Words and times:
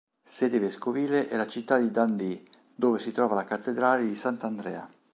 Sede 0.25 0.57
vescovile 0.57 1.27
è 1.27 1.35
la 1.37 1.45
città 1.45 1.77
di 1.77 1.91
Dundee, 1.91 2.41
dove 2.73 2.97
si 2.97 3.11
trova 3.11 3.35
la 3.35 3.45
cattedrale 3.45 4.03
di 4.03 4.15
Sant'Andrea. 4.15 4.89